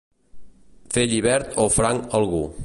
Fer 0.95 1.03
llibert 1.11 1.55
o 1.65 1.67
franc 1.77 2.17
algú. 2.23 2.43